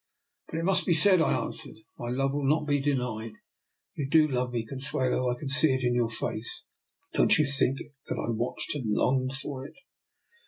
[0.49, 3.33] "But it must be said," I answered." My love will not be denied.
[3.93, 6.63] You do love me, Consuelo; I can see it in your face.
[7.13, 7.77] Don't you think
[8.07, 9.75] that I watched and longed for it?